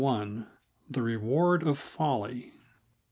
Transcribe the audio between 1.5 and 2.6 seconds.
of Folly.